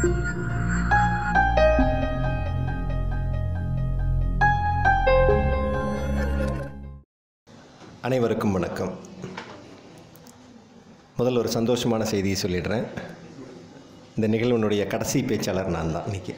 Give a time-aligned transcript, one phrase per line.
[0.00, 0.52] அனைவருக்கும்
[8.52, 8.98] வணக்கம்.
[11.18, 12.86] முதல்ல ஒரு சந்தோஷமான செய்தியை சொல்லிடுறேன்.
[14.16, 16.34] இந்த நிகழ்வினுடைய கடைசி பேச்சாளர் நான் தான் இன்றைக்கி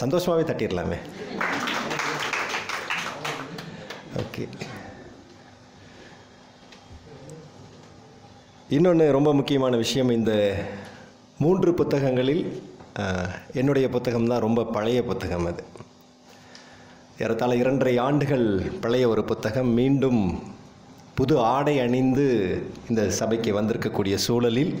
[0.00, 0.98] சந்தோஷமாகவே தட்டிடலாமே.
[4.16, 4.48] ஓகே.
[8.68, 10.62] இன்னொன்று ரொம்ப முக்கியமான விஷயம் இந்த
[11.42, 12.44] மூன்று புத்தகங்களில்
[13.60, 15.62] என்னுடைய புத்தகம் தான் ரொம்ப பழைய புத்தகம் அது.
[17.22, 18.46] ஏறத்தாழ இரண்டரை ஆண்டுகள்
[18.84, 19.70] பழைய ஒரு புத்தகம்.
[19.78, 20.20] மீண்டும்
[21.18, 22.26] புது ஆடை அணிந்து
[22.88, 24.72] இந்த சபைக்கு வந்திருக்கக்கூடிய சூழலில்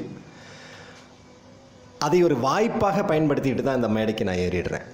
[2.06, 4.86] அதை ஒரு வாய்ப்பாக பயன்படுத்திட்டு தான் இந்த மேடைக்கு நான் ஏறிடுறேன்.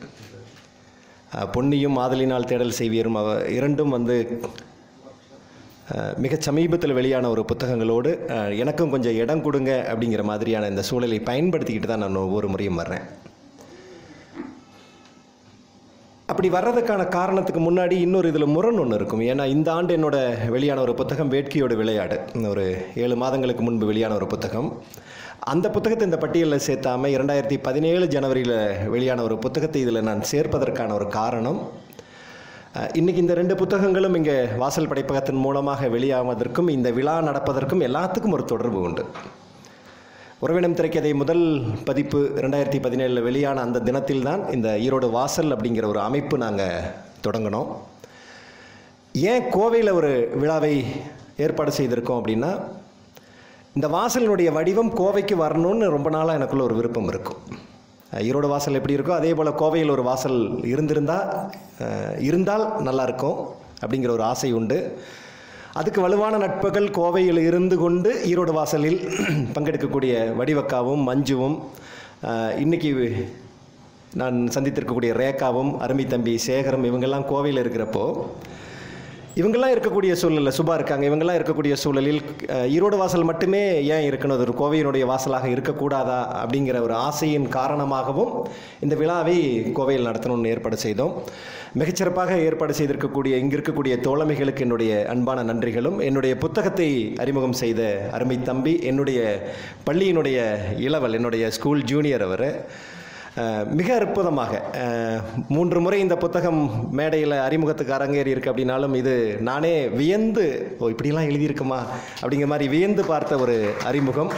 [1.54, 4.16] பொன்னியும் மாதலினால் தேடல் செய்வியரும் அவ இரண்டும் வந்து
[6.24, 8.10] மிக சமீபத்தில் வெளியான ஒரு புத்தகங்களோடு
[8.62, 13.04] எனக்கும் கொஞ்சம் இடம் கொடுங்க அப்படிங்கிற மாதிரியான இந்த சூழலை பயன்படுத்திக்கிட்டு தான் நான் ஒவ்வொரு முறையும் வர்றேன்.
[16.32, 19.24] அப்படி வர்றதுக்கான காரணத்துக்கு முன்னாடி இன்னொரு இதில் முரண் ஒன்று இருக்கும்.
[19.32, 20.16] ஏன்னா இந்த ஆண்டு என்னோட
[20.54, 22.16] வெளியான ஒரு புத்தகம் வேட்கையோட விளையாடு
[22.52, 22.64] ஒரு
[23.04, 24.68] ஏழு மாதங்களுக்கு முன்பு வெளியான ஒரு புத்தகம்.
[25.52, 28.56] அந்த புத்தகத்தை இந்த பட்டியலில் சேர்த்தாமல் இரண்டாயிரத்தி பதினேழு ஜனவரியில்
[28.94, 31.60] வெளியான ஒரு புத்தகத்தை இதில் நான் சேர்ப்பதற்கான ஒரு காரணம்
[32.98, 38.78] இன்றைக்கி இந்த ரெண்டு புத்தகங்களும் இங்கே வாசல் படைப்பகத்தின் மூலமாக வெளியாவதற்கும் இந்த விழா நடப்பதற்கும் எல்லாத்துக்கும் ஒரு தொடர்பு
[38.86, 39.02] உண்டு.
[40.44, 41.44] உறவினம் திரைக்கதை முதல்
[41.88, 46.88] பதிப்பு ரெண்டாயிரத்தி பதினேழில் வெளியான அந்த தினத்தில் தான் இந்த ஈரோடு வாசல் அப்படிங்கிற ஒரு அமைப்பு நாங்கள்
[47.26, 47.70] தொடங்கினோம்.
[49.32, 50.74] ஏன் கோவையில் ஒரு விழாவை
[51.46, 52.52] ஏற்பாடு செய்திருக்கோம் அப்படின்னா
[53.76, 57.40] இந்த வாசலினுடைய வடிவம் கோவைக்கு வரணும்னு ரொம்ப நாளாக எனக்குள்ள ஒரு விருப்பம் இருக்கும்.
[58.20, 61.28] ஈரோடு வாசல் எப்படி இருக்கோ அதே போல் கோவையில் ஒரு வாசல் இருந்திருந்தால்
[62.20, 63.38] இருந்தால் நல்லாயிருக்கும்
[63.82, 64.78] அப்படிங்கிற ஒரு ஆசை உண்டு.
[65.72, 68.98] அதுக்கு வலுவான நட்புகள் கோவையில் இருந்து கொண்டு ஈரோடு வாசலில்
[69.54, 71.56] பங்கெடுக்கக்கூடிய வடிவக்காவும் மஞ்சுவும்
[72.64, 72.90] இன்றைக்கி
[74.12, 78.04] நான் சந்தித்திருக்கக்கூடிய ரேகாவும் அருமை தம்பி சேகரம் இவங்கெல்லாம் கோவையில் இருக்கிறப்போ
[79.38, 81.04] இவங்கெல்லாம் இருக்கக்கூடிய சூழலில் சுபா இருக்காங்க.
[81.08, 82.20] இவங்கெல்லாம் இருக்கக்கூடிய சூழலில்
[82.74, 83.62] ஈரோடு வாசல் மட்டுமே
[83.94, 86.18] ஏன் இருக்கணும் அது ஒரு கோவையினுடைய வாசலாக இருக்கக்கூடாதா?
[86.42, 88.32] அப்படிங்கிற ஒரு ஆசையின் காரணமாகவும்
[88.86, 89.36] இந்த விழாவை
[89.78, 91.14] கோவையில் நடத்தணும்னு ஏற்பாடு செய்தோம்.
[91.80, 95.98] மிகச்சிறப்பாக ஏற்பாடு செய்திருக்கக்கூடிய இங்கே இருக்கக்கூடிய தோழமைகளுக்கு என்னுடைய அன்பான நன்றிகளும்.
[96.08, 96.90] என்னுடைய புத்தகத்தை
[97.24, 97.82] அறிமுகம் செய்த
[98.16, 99.20] அருமை தம்பி என்னுடைய
[99.88, 100.38] பள்ளியினுடைய
[100.88, 102.48] இளவல் என்னுடைய ஸ்கூல் ஜூனியர் அவர்.
[103.78, 104.52] மிக அற்புதமாக
[105.48, 106.60] மூன்று முறை இந்த புத்தகம்
[106.98, 111.80] மேடையில் அறிமுகத்துக்கு அரங்கேறி இருக்கு அப்படின்னாலும் இது நானே வியந்து ஓ இப்படிலாம் எழுதியிருக்குமா?
[112.22, 114.30] அப்படிங்கிற மாதிரி வியந்து பார்த்த ஒரு அறிமுகம்.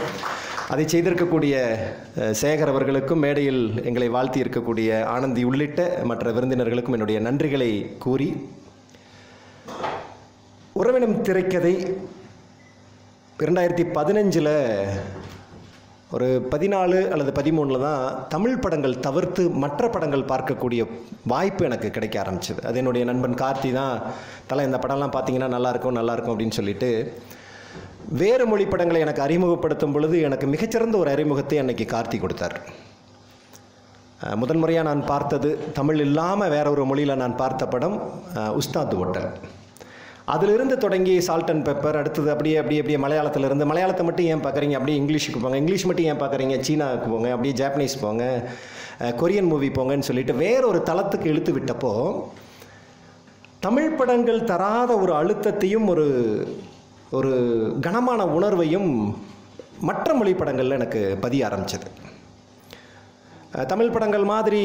[0.69, 1.55] அதை செய்திருக்கக்கூடிய
[2.41, 8.29] சேகர் அவர்களுக்கும் மேடையில் எங்களை வாழ்த்தி இருக்கக்கூடிய ஆனந்தி உள்ளிட்ட மற்ற விருந்தினர்களுக்கும் என்னுடைய நன்றிகளை கூறி
[10.81, 11.75] உறவினம் திரைக்கதை
[13.39, 14.53] இரண்டாயிரத்தி பதினஞ்சில்
[16.15, 18.03] ஒரு பதினாலு அல்லது பதிமூணில் தான்
[18.33, 20.81] தமிழ் படங்கள் தவிர்த்து மற்ற படங்கள் பார்க்கக்கூடிய
[21.31, 22.61] வாய்ப்பு எனக்கு கிடைக்க ஆரம்பிச்சது.
[22.69, 23.95] அது என்னுடைய நண்பன் கார்த்தி தான்
[24.51, 26.89] தலை இந்த படம்லாம் பார்த்தீங்கன்னா நல்லாயிருக்கும் நல்லாயிருக்கும் அப்படின்னு சொல்லிட்டு
[28.21, 32.57] வேறு மொழி படங்களை எனக்கு அறிமுகப்படுத்தும் பொழுது எனக்கு மிகச்சிறந்த ஒரு அறிமுகத்தை அன்னைக்கு கார்த்தி கொடுத்தார்.
[34.41, 37.97] முதன்முறையாக முறையாக நான் பார்த்தது தமிழ் இல்லாமல் வேற ஒரு மொழியில் நான் பார்த்த படம்
[38.61, 39.29] உஸ்தாத் ஓட்டல்.
[40.33, 44.77] அதிலிருந்து தொடங்கி சால்ட் அண்ட் பெப்பர் அடுத்தது அப்படியே அப்படியே அப்படியே மலையாளத்திலிருந்து மலையாளத்தை மட்டும் ஏன் பார்க்குறீங்க?
[44.79, 45.59] அப்படியே இங்கிலீஷுக்கு போங்க.
[45.61, 46.55] இங்கிலீஷ் மட்டும் ஏன் பார்க்குறீங்க?
[46.67, 47.29] சீனாவுக்கு போங்க.
[47.35, 48.23] அப்படியே ஜாப்பனீஸ் போங்க.
[49.21, 51.91] கொரியன் மூவி போங்கன்னு சொல்லிட்டு வேற ஒரு தளத்துக்கு இழுத்து விட்டப்போ
[53.65, 56.05] தமிழ் படங்கள் தராத ஒரு அழுத்தத்தையும் ஒரு
[57.19, 57.31] ஒரு
[57.85, 58.91] கனமான உணர்வையும்
[59.89, 61.87] மற்ற மொழி படங்களில் எனக்கு பதிய ஆரம்பிச்சது.
[63.71, 64.61] தமிழ் படங்கள் மாதிரி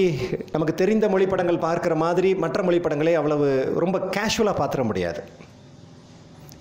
[0.55, 3.49] நமக்கு தெரிந்த மொழி படங்கள் பார்க்குற மாதிரி மற்ற மொழி படங்களே அவ்வளவு
[3.85, 5.23] ரொம்ப கேஷுவலாக பார்த்துட முடியாது.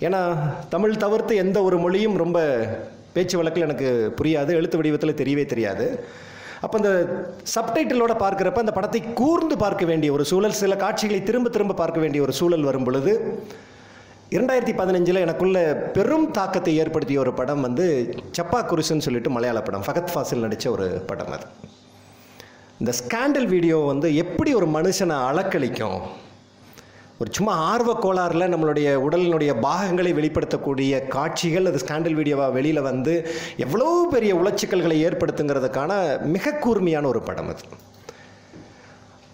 [0.06, 0.20] ஏன்னா
[0.74, 2.38] தமிழ் தவிர்த்து எந்த ஒரு மொழியும் ரொம்ப
[3.14, 3.88] பேச்சு வழக்கில் எனக்கு
[4.20, 5.86] புரியாது எழுத்து வடிவத்தில் தெரியவே தெரியாது.
[6.64, 6.90] அப்போ அந்த
[7.54, 12.22] சப்டைட்டிலோட பார்க்குறப்ப அந்த படத்தை கூர்ந்து பார்க்க வேண்டிய ஒரு சூழல் சில காட்சிகளை திரும்ப திரும்ப பார்க்க வேண்டிய
[12.22, 13.12] ஒரு சூழல் வரும் பொழுது
[14.36, 15.58] இரண்டாயிரத்தி பதினஞ்சில் எனக்குள்ள
[15.96, 17.86] பெரும் தாக்கத்தை ஏற்படுத்திய ஒரு படம் வந்து
[18.38, 21.46] சப்பா குருசுன்னு சொல்லிட்டு மலையாள படம் ஃபகத் ஃபாசில் நடித்த ஒரு படம் அது.
[22.78, 25.98] இந்த ஸ்கேண்டல் வீடியோ வந்து எப்படி ஒரு மனுஷனை அலக்களிக்கும்
[27.22, 33.12] ஒரு சும்மா ஆர்வ கோளாறில் நம்மளுடைய உடலினுடைய பாகங்களை வெளிப்படுத்தக்கூடிய காட்சிகள் அது ஸ்கேண்டல் வீடியோவாக வெளியில் வந்து
[33.64, 35.92] எவ்வளோ பெரிய உளச்சிக்கல்களை ஏற்படுத்துங்கிறதுக்கான
[36.34, 37.62] மிக கூர்மையான ஒரு படம் அது.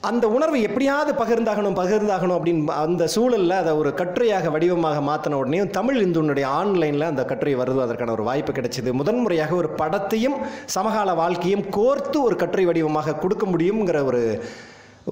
[0.08, 6.00] அந்த உணர்வு எப்படியாவது பகிர்ந்தாகணும் பகிர்ந்தாகணும் அப்படின்னு அந்த சூழலில் அதை ஒரு கட்டுரையாக வடிவமாக மாற்றின உடனே தமிழ்
[6.05, 7.81] இந்துனுடைய ஆன்லைனில் அந்த கட்டுரை வருது.
[7.87, 8.93] அதற்கான ஒரு வாய்ப்பு கிடைச்சிது.
[9.00, 10.37] முதன்முறையாக ஒரு படத்தையும்
[10.76, 14.23] சமகால வாழ்க்கையும் கோர்த்து ஒரு கட்டுரை வடிவமாக கொடுக்க முடியுங்கிற ஒரு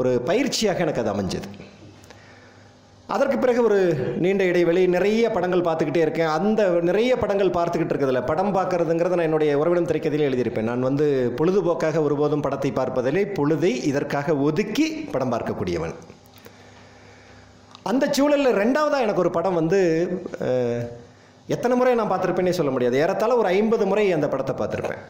[0.00, 1.48] ஒரு பயிற்சியாக எனக்கு அது அமைஞ்சது.
[3.14, 3.78] அதற்கு பிறகு ஒரு
[4.22, 6.30] நீண்ட இடைவெளி நிறைய படங்கள் பார்த்துக்கிட்டே இருக்கேன்.
[6.36, 10.68] அந்த நிறைய படங்கள் பார்த்துக்கிட்டு இருக்கிறதுல படம் பார்க்கறதுங்கிறத நான் என்னுடைய உறவிடம் திரைக்கதையில் எழுதியிருப்பேன்.
[10.70, 11.06] நான் வந்து
[11.38, 13.24] பொழுதுபோக்காக ஒருபோதும் படத்தை பார்ப்பதில்லை.
[13.38, 15.94] பொழுதை இதற்காக ஒதுக்கி படம் பார்க்கக்கூடியவன்.
[17.90, 19.80] அந்த சூழலில் ரெண்டாவதாக எனக்கு ஒரு படம் வந்து
[21.54, 22.96] எத்தனை முறை நான் பார்த்துருப்பேனே சொல்ல முடியாது.
[23.02, 25.02] ஏறத்தாழ ஒரு ஐம்பது முறை அந்த படத்தை பார்த்துருப்பேன்.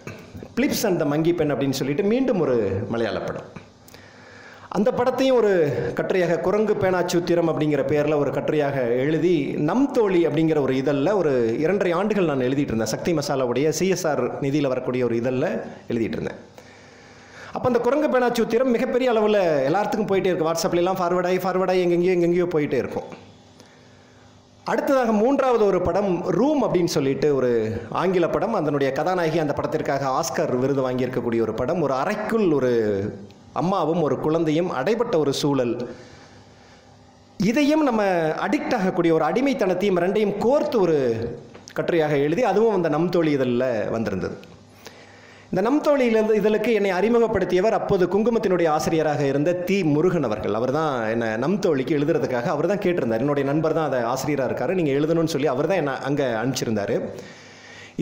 [0.58, 2.56] Flips and the monkey pen அப்படின்னு சொல்லிட்டு மீண்டும் ஒரு
[2.92, 3.48] மலையாள படம்.
[4.76, 5.50] அந்த படத்தையும் ஒரு
[5.98, 9.36] கட்டுரையாக குரங்கு பேனாச்சூத்திரம் அப்படிங்கிற பேரில் ஒரு கட்டுரையாக எழுதி
[9.68, 12.92] நம் தோழி அப்படிங்கிற ஒரு இதழில் ஒரு இரண்டரை ஆண்டுகள் நான் எழுதிட்டு இருந்தேன்.
[12.94, 15.48] சக்தி மசாலாவுடைய சிஎஸ்ஆர் நிதியில் வரக்கூடிய ஒரு இதழில்
[15.92, 16.40] எழுதிட்டு இருந்தேன்.
[17.52, 20.50] அப்போ அந்த குரங்கு பேனாச்சூத்திரம் மிகப்பெரிய அளவில் எல்லாத்துக்கும் போயிட்டே இருக்கும்.
[20.50, 23.08] வாட்ஸ்அப்லாம் ஃபார்வர்ட் ஆகி ஃபார்வர்ட் ஆகி எங்கெங்கேயோ எங்கெங்கேயோ போயிட்டே இருக்கும்.
[24.64, 27.50] அடுத்ததாக மூன்றாவது ஒரு படம் ரூம் அப்படின்னு சொல்லிட்டு ஒரு
[28.02, 28.58] ஆங்கில படம்.
[28.60, 31.82] அதனுடைய கதாநாயகி அந்த படத்திற்காக ஆஸ்கர் விருது வாங்கியிருக்கக்கூடிய ஒரு படம்.
[31.88, 32.72] ஒரு அறைக்குள் ஒரு
[33.62, 35.74] அம்மாவும் ஒரு குழந்தையும் அடைபட்ட ஒரு சூழல்.
[37.50, 38.02] இதையும் நம்ம
[38.46, 40.98] அடிக்ட் ஆகக்கூடிய ஒரு அடிமைத்தனத்தையும் ரெண்டையும் கோர்த்து ஒரு
[41.78, 43.64] கட்டுரையாக எழுதி அதுவும் அந்த நம் தோழி இதழில்
[43.94, 44.36] வந்திருந்தது.
[45.50, 49.76] இந்த நம் தோழியிலிருந்து இதழுக்கு என்னை அறிமுகப்படுத்தியவர் அப்போது குங்குமத்தினுடைய ஆசிரியராக இருந்த தி.
[49.94, 50.56] முருகன் அவர்கள்.
[50.60, 53.22] அவர் தான் என்னை நம் தோழிக்கு எழுதுறதுக்காக அவர் தான் கேட்டிருந்தார்.
[53.24, 54.74] என்னுடைய நண்பர் தான் அதை ஆசிரியராக இருக்காரு.
[54.78, 56.94] நீங்கள் எழுதணும்னு சொல்லி அவர் தான் என்னை அங்கே அனுப்பிச்சிருந்தார்.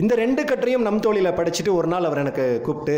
[0.03, 2.97] இந்த ரெண்டு கட்டுரையும் நம் தோழியில் படிச்சுட்டு ஒரு நாள் அவர் எனக்கு கூப்பிட்டு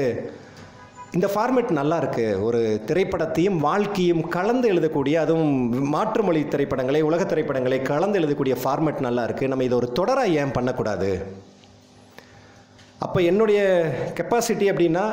[1.11, 5.53] இந்த ஃபார்மேட் நல்லா இருக்கு ஒரு திரைப்படத்தையும் வாழ்க்கையும் கலந்து எழுதக்கூடிய அதுவும்
[5.89, 10.51] மாற்று மொழி திரைப்படங்களை உலக திரைப்படங்களை கலந்து எழுதக்கூடிய ஃபார்மேட் நல்லா இருக்கு நம்ம இதை ஒரு தொடராக ஏன்
[10.51, 11.11] பண்ணக்கூடாது?
[12.99, 13.59] அப்போ என்னுடைய
[14.15, 15.05] கெப்பாசிட்டி அப்படின்னா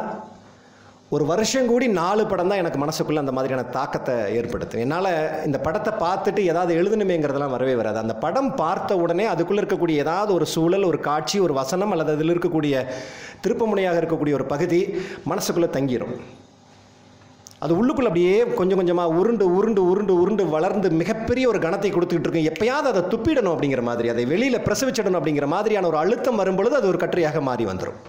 [1.15, 5.09] ஒரு வருஷம் கூடி நாலு படம் தான் எனக்கு மனசுக்குள்ளே அந்த மாதிரியான தாக்கத்தை ஏற்படுத்தும் என்னால்
[5.49, 7.99] இந்த படத்தை பார்த்துட்டு ஏதாவது எழுதணுமேங்கிறதெல்லாம் வரவே வராது.
[8.05, 12.33] அந்த படம் பார்த்த உடனே அதுக்குள்ளே இருக்கக்கூடிய ஏதாவது ஒரு சூழல் ஒரு காட்சி ஒரு வசனம் அல்லது அதில்
[12.35, 12.79] இருக்கக்கூடிய
[13.45, 14.81] திருப்பமுனையாக இருக்கக்கூடிய ஒரு பகுதி
[15.33, 16.15] மனசுக்குள்ளே தங்கிரும்.
[17.65, 22.51] அது உள்ளுக்குள்ள அப்படியே கொஞ்சம் கொஞ்சமாக உருண்டு உருண்டு உருண்டு உருண்டு வளர்ந்து மிகப்பெரிய ஒரு கணத்தை கொடுத்துக்கிட்டு இருக்கும்
[22.51, 27.01] எப்பயாவது அதை துப்பிடணும் அப்படிங்கிற மாதிரி அதை வெளியில் பிரசவிச்சிடணும் அப்படிங்கிற மாதிரியான ஒரு அழுத்தம் வரும்பொழுது அது ஒரு
[27.05, 28.01] கட்டுரையாக மாறி வந்துடும்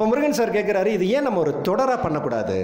[0.00, 2.54] அப்போ முருகன் சார் கேட்குறாரு இது ஏன் நம்ம ஒரு தொடராக பண்ணக்கூடாது?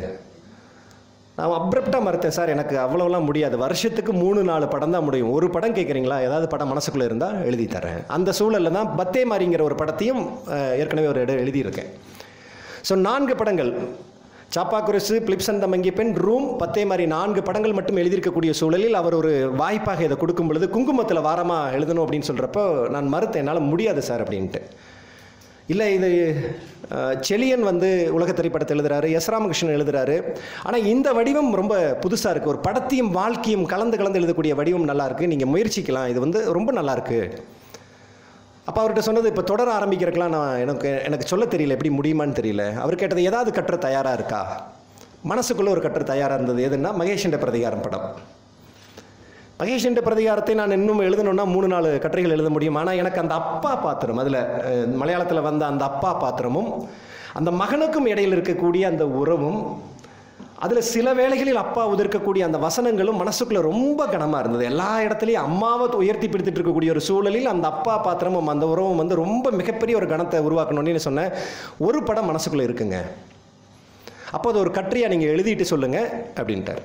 [1.38, 3.56] நான் அப்ரப்டாக மறுத்தேன் சார் எனக்கு அவ்வளோலாம் முடியாது.
[3.62, 5.32] வருஷத்துக்கு மூணு நாலு படம் தான் முடியும்.
[5.34, 8.00] ஒரு படம் கேட்குறீங்களா ஏதாவது படம் மனசுக்குள்ளே இருந்தால் எழுதி தரேன்.
[8.16, 10.22] அந்த சூழலில் தான் பத்தே மாறிங்கிற ஒரு படத்தையும்
[10.80, 11.90] ஏற்கனவே ஒரு இடம் எழுதியிருக்கேன்.
[12.90, 13.72] ஸோ நான்கு படங்கள்.
[14.56, 19.34] சாப்பா குருசு பிளிப்ஸ் தமங்கி பெண் ரூம் பத்தே மாதிரி நான்கு படங்கள் மட்டும் எழுதியிருக்கக்கூடிய சூழலில் அவர் ஒரு
[19.62, 22.66] வாய்ப்பாக இதை கொடுக்கும் பொழுது குங்குமத்தில் வாரமாக எழுதணும் அப்படின்னு சொல்கிறப்போ
[22.96, 24.62] நான் மறுத்தேன் என்னால் முடியாது சார் அப்படின்ட்டு.
[25.72, 26.08] இல்லை இது
[27.28, 30.16] செலியன் வந்து உலக திரைப்படத்தை எழுதுறாரு எஸ் ராமகிருஷ்ணன் எழுதுறாரு.
[30.66, 31.74] ஆனால் இந்த வடிவம் ரொம்ப
[32.04, 36.10] புதுசாக இருக்குது ஒரு படத்தையும் வாழ்க்கையும் கலந்து கலந்து எழுதக்கூடிய வடிவம் நல்லாயிருக்கு நீங்கள் முயற்சிக்கலாம்.
[36.12, 37.20] இது வந்து ரொம்ப நல்லாயிருக்கு
[38.68, 41.76] அப்போ அவர்கிட்ட சொன்னது இப்போ தொடர ஆரம்பிக்கிறக்கெலாம் நான் எனக்கு எனக்கு சொல்ல தெரியல.
[41.76, 42.64] எப்படி முடியுமான்னு தெரியல.
[42.84, 44.40] அவர் கேட்டது ஏதாவது கட்டுற தயாராக இருக்கா?
[45.32, 46.62] மனசுக்குள்ளே ஒரு கட்டுற தயாராக இருந்தது.
[46.68, 48.08] எதுன்னா மகேஷண்ட பிரதிகாரம் படம்.
[49.60, 52.78] மகேஷ் என்ற பிரதிகாரத்தை நான் இன்னும் எழுதணும்னா மூணு நாலு கட்டுரைகள் எழுத முடியும்.
[52.80, 54.40] ஆனால் எனக்கு அந்த அப்பா பாத்திரம் அதில்
[55.00, 56.70] மலையாளத்தில் வந்த அந்த அப்பா பாத்திரமும்
[57.38, 59.60] அந்த மகனுக்கும் இடையில் இருக்கக்கூடிய அந்த உறவும்
[60.64, 64.64] அதில் சில வேளைகளில் அப்பா உதிர்க்கக்கூடிய அந்த வசனங்களும் மனசுக்குள்ளே ரொம்ப கனமாக இருந்தது.
[64.72, 69.50] எல்லா இடத்துலையும் அம்மாவை உயர்த்தி பிடித்துட்டு இருக்கக்கூடிய ஒரு சூழலில் அந்த அப்பா பாத்திரமும் அந்த உறவும் வந்து ரொம்ப
[69.60, 71.34] மிகப்பெரிய ஒரு கணத்தை உருவாக்கணும்னு சொன்னேன்
[71.88, 73.00] ஒரு படம் மனசுக்குள்ளே இருக்குங்க.
[74.36, 76.08] அப்போ அது ஒரு கட்டுரையாக நீங்கள் எழுதிட்டு சொல்லுங்கள்
[76.40, 76.82] அப்படின்ட்டார்.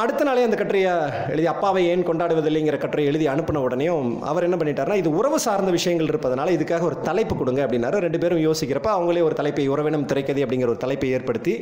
[0.00, 0.92] அடுத்த நாளே அந்த கட்டுரையை
[1.32, 6.10] எழுதி அப்பாவை ஏன் கொண்டாடுவதில்லைங்கிற கட்டுரையை எழுதி அனுப்பின உடனேயும் அவர் என்ன பண்ணிட்டாருன்னா இது உறவு சார்ந்த விஷயங்கள்
[6.10, 7.98] இருப்பதனால இதுக்காக ஒரு தலைப்பு கொடுங்க அப்படின்னாரு.
[8.06, 11.54] ரெண்டு பேரும் யோசிக்கிறப்ப அவங்களே ஒரு தலைப்பை உறவினம் திரைக்கதை அப்படிங்கிற ஒரு தலைப்பை ஏற்படுத்தி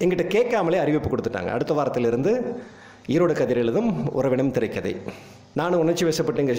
[0.00, 1.50] எங்கிட்ட கேட்காமலே அறிவிப்பு கொடுத்துட்டாங்க.
[1.56, 2.32] அடுத்த வாரத்திலிருந்து
[3.14, 3.90] ஈரோடு கதிர் எழுதும்
[4.20, 4.96] உறவினம் திரைக்கதை.
[5.60, 6.54] நானும் உணர்ச்சி வசப்பட்டு இங்கே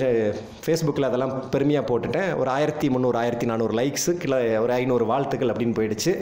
[0.65, 2.29] ஃபேஸ்புக்கில் அதெல்லாம் பெருமையாக போட்டுட்டேன்.
[2.41, 6.13] ஒரு ஆயிரத்தி முந்நூறு ஆயிரத்தி நானூறு லைக்ஸு கிலோ ஒரு ஐநூறு வாழ்த்துக்கள் அப்படின்னு போயிடுச்சு.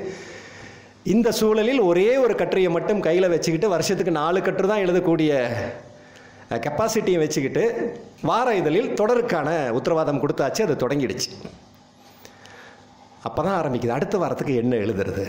[1.13, 5.31] இந்த சூழலில் ஒரே ஒரு கட்டுரையை மட்டும் கையில் வச்சுக்கிட்டு வருஷத்துக்கு நாலு கட்டுரை தான் எழுதக்கூடிய
[6.63, 7.63] கெப்பாசிட்டியை வச்சுக்கிட்டு
[8.29, 11.29] வார இதழில் தொடருக்கான உத்தரவாதம் கொடுத்தாச்சு அது தொடங்கிடுச்சு.
[13.27, 13.97] அப்போ தான் ஆரம்பிக்குது.
[13.97, 15.25] அடுத்த வாரத்துக்கு என்ன எழுதுறது?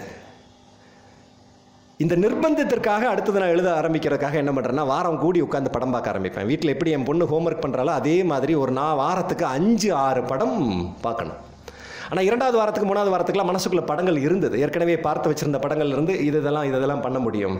[2.04, 6.48] இந்த நிர்பந்தத்திற்காக அடுத்தது நான் எழுத ஆரம்பிக்கிறதுக்காக என்ன பண்ணுறேன்னா வாரம் கூடி உட்காந்து படம் பார்க்க ஆரம்பிப்பேன்.
[6.50, 10.58] வீட்டில் எப்படி என் பொண்ணு ஹோம்ஒர்க் பண்ணுறாலோ அதே மாதிரி ஒரு நான் வாரத்துக்கு அஞ்சு ஆறு படம்
[11.06, 11.38] பார்க்கணும்.
[12.10, 14.60] ஆனால் இரண்டாவது வாரத்துக்கு மூணாவது வாரத்துக்குலாம் மனசுக்குள்ள படங்கள் இருந்தது.
[14.60, 17.56] ஏற்கனவே பார்த்து வச்சிருந்த படங்கள் இருந்து இது இதெல்லாம் இதெல்லாம் பண்ண முடியும்.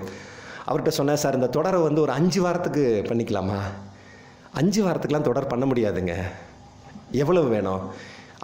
[0.69, 3.59] அவர்கிட்ட சொன்னேன் சார் இந்த தொடரை வந்து ஒரு அஞ்சு வாரத்துக்கு பண்ணிக்கலாமா?
[4.61, 6.15] அஞ்சு வாரத்துக்குலாம் தொடர் பண்ண முடியாதுங்க.
[7.23, 7.83] எவ்வளவு வேணும்?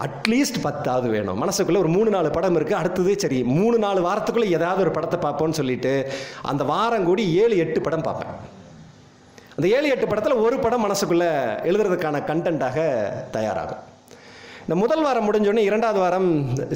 [0.06, 1.38] அட்லீஸ்ட் பத்தாவது வேணும்.
[1.42, 5.58] மனசுக்குள்ளே ஒரு மூணு நாலு படம் இருக்குது அடுத்தது சரி மூணு நாலு வாரத்துக்குள்ளே ஏதாவது ஒரு படத்தை பார்ப்போம்னு
[5.60, 5.92] சொல்லிட்டு
[6.42, 8.34] அந்த வாரம் கூடி ஏழு எட்டு படம் பார்ப்பேன்.
[9.56, 11.30] அந்த ஏழு எட்டு படத்தில் ஒரு படம் மனசுக்குள்ளே
[11.70, 12.78] எழுதுறதுக்கான கண்டென்ட்டாக
[13.36, 13.82] தயாராகும்.
[14.64, 16.28] இந்த முதல் வாரம் முடிஞ்சோடனே இரண்டாவது வாரம்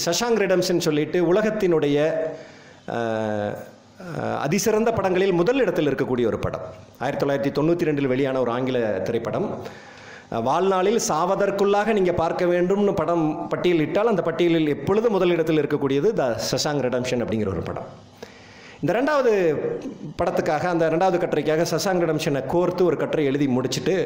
[0.06, 1.98] சஷாங் ரிடம்ஷன் சொல்லிட்டு உலகத்தினுடைய
[4.44, 6.64] அதிசிறந்த படங்களில் முதல் இடத்தில் இருக்கக்கூடிய ஒரு படம்.
[7.02, 9.46] ஆயிரத்தி தொள்ளாயிரத்தி தொண்ணூற்றி ரெண்டில் வெளியான ஒரு ஆங்கில திரைப்படம்.
[10.48, 16.10] வாழ்நாளில் சாவதற்குள்ளாக நீங்கள் பார்க்க வேண்டும்னு படம் பட்டியலிட்டால் அந்த பட்டியலில் எப்பொழுதும் முதலிடத்தில் இருக்கக்கூடியது?
[16.20, 17.86] த சசாங் ரெடம்ஷன் அப்படிங்கிற ஒரு படம்.
[18.82, 19.32] இந்த ரெண்டாவது
[20.20, 23.96] படத்துக்காக அந்த ரெண்டாவது கட்டுரைக்காக சசாங் ரெடம்ஷனை கோர்த்து ஒரு கட்டுரை எழுதி முடிச்சுட்டு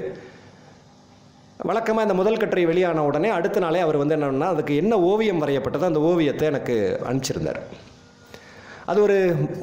[1.68, 5.88] வழக்கமாக இந்த முதல் கட்டுரை வெளியான உடனே அடுத்த நாளே அவர் வந்து என்னென்னா அதுக்கு என்ன ஓவியம் வரையப்பட்டதோ
[5.88, 6.74] அந்த ஓவியத்தை எனக்கு
[7.08, 7.60] அனுப்பிச்சிருந்தார்.
[8.90, 9.16] அது ஒரு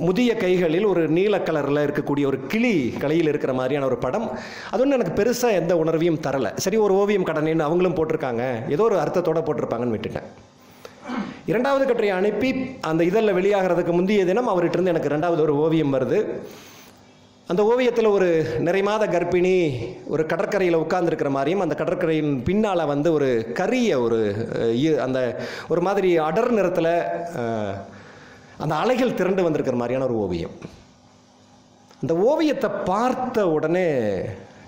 [0.07, 2.73] முதிய கைகளில் ஒரு நீல கலரில் இருக்கக்கூடிய ஒரு கிளி
[3.03, 4.27] கலையில் இருக்கிற மாதிரியான ஒரு படம்.
[4.71, 6.51] அது ஒன்று எனக்கு பெருசாக எந்த உணர்வையும் தரலை.
[6.65, 8.43] சரி ஒரு ஓவியம் கடனேன்னு அவங்களும் போட்டிருக்காங்க.
[8.75, 10.29] ஏதோ ஒரு அர்த்தத்தோட போட்டிருப்பாங்கன்னு விட்டுட்டேன்.
[11.51, 12.49] இரண்டாவது கட்டுரையை அனுப்பி
[12.91, 16.19] அந்த இதழில் வெளியாகிறதுக்கு முந்தைய தினம் அவர்கிட்ட இருந்து எனக்கு ரெண்டாவது ஒரு ஓவியம் வருது.
[17.47, 18.27] அந்த ஓவியத்தில் ஒரு
[18.59, 19.53] நிறைமாத கர்ப்பிணி
[20.05, 24.17] ஒரு கடற்கரையில் உட்கார்ந்துருக்கிற மாதிரியும் அந்த கடற்கரையின் பின்னால் வந்து ஒரு கரிய ஒரு
[24.77, 25.19] இ- அந்த
[25.67, 26.91] ஒரு மாதிரி அடர் நிறத்தில்
[28.57, 30.51] அந்த அலைகள் திரண்டு வந்திருக்கிற மாதிரியான ஒரு ஓவியம்.
[32.01, 33.87] அந்த ஓவியத்தை பார்த்த உடனே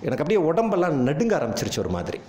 [0.02, 2.20] எனக்கு அப்படியே உடம்பெல்லாம் நடுங்க ஆரம்பிச்சிருச்சு ஒரு மாதிரி.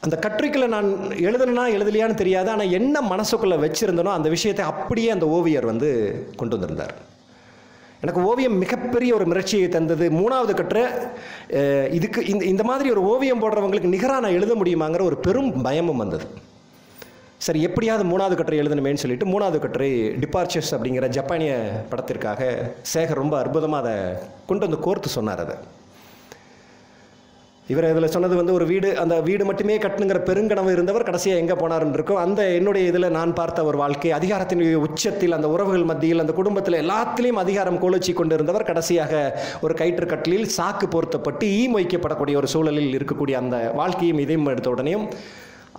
[0.00, 5.64] அந்த கட்டுரைக்குள்ள நான் எழுதணும்னா எழுதலையான்னு தெரியாது ஆனால் என்ன மனசுக்குள்ளே வச்சுருந்தனோ அந்த விஷயத்தை அப்படியே அந்த ஓவியர்
[5.64, 5.90] வந்து
[6.36, 6.94] கொண்டு வந்திருந்தார்.
[8.04, 10.06] எனக்கு ஓவியம் மிகப்பெரிய ஒரு மிரட்சியை தந்தது.
[10.20, 10.78] மூணாவது கற்ற
[11.98, 16.26] இதுக்கு இந்த இந்த மாதிரி ஒரு ஓவியம் போடுறவங்களுக்கு நிகராக நான் எழுத முடியுமாங்கிற ஒரு பெரும் பயமும் வந்தது.
[17.46, 19.92] சரி எப்படியாவது மூணாவது கட்டுரை எழுதணுமேன்னு சொல்லிட்டு மூணாவது கட்டுரை
[20.24, 21.52] டிபார்ச்சர்ஸ் அப்படிங்கிற ஜப்பானிய
[21.92, 22.50] படத்திற்காக
[22.94, 23.94] சேகர் ரொம்ப அற்புதமாக அதை
[24.50, 25.56] கொண்டு வந்து கோர்த்து சொன்னார் அதை.
[27.72, 31.96] இவர் இதில் சொன்னது வந்து ஒரு வீடு அந்த வீடு மட்டுமே கட்டணுங்கிற பெருங்கனவு இருந்தவர் கடைசியாக எங்கே போனாருன்னு
[31.98, 32.20] இருக்கும்.
[32.24, 37.42] அந்த என்னுடைய இதில் நான் பார்த்த ஒரு வாழ்க்கை அதிகாரத்தின் உச்சத்தில் அந்த உறவுகள் மத்தியில் அந்த குடும்பத்தில் எல்லாத்திலையும்
[37.44, 39.22] அதிகாரம் கோலச்சி கொண்டிருந்தவர் கடைசியாக
[39.64, 45.06] ஒரு கயிற்று கட்டிலில் சாக்கு பொருத்தப்பட்டு ஈ மொய்க்கப்படக்கூடிய ஒரு சூழலில் இருக்கக்கூடிய அந்த வாழ்க்கையும் இதையும் எடுத்த உடனேயும்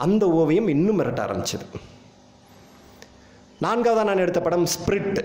[0.05, 1.65] அந்த ஓவியம் இன்னும் மிரட்ட ஆரம்பிச்சது.
[3.65, 5.19] நான்காவதாக நான் எடுத்த படம் ஸ்பிரிட்